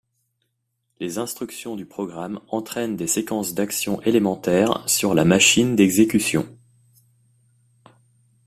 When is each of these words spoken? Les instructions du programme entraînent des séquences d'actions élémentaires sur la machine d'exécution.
Les 0.99 1.19
instructions 1.19 1.75
du 1.75 1.85
programme 1.85 2.39
entraînent 2.47 2.95
des 2.97 3.05
séquences 3.05 3.53
d'actions 3.53 4.01
élémentaires 4.01 4.83
sur 4.89 5.13
la 5.13 5.25
machine 5.25 5.75
d'exécution. 5.75 6.49